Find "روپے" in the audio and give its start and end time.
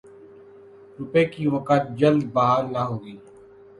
0.99-1.23